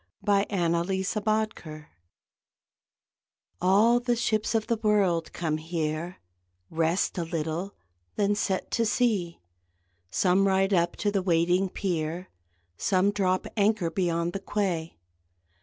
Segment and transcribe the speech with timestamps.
[0.27, 1.89] IN AN ORIENTAL HARBOUR
[3.61, 6.17] All the ships of the world come here,
[6.71, 7.75] Rest a little,
[8.15, 9.41] then set to sea;
[10.09, 12.29] Some ride up to the waiting pier,
[12.77, 14.97] Some drop anchor beyond the quay.